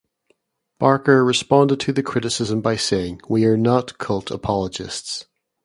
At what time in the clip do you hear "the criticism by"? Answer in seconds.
1.93-2.75